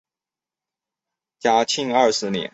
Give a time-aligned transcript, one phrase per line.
[1.39, 2.49] 嘉庆二十年。